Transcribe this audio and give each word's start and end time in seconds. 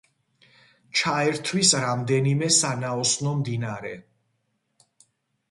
ჩაერთვის 0.99 1.73
რამდენიმე 1.83 2.49
სანაოსნო 2.57 3.35
მდინარე. 3.43 3.95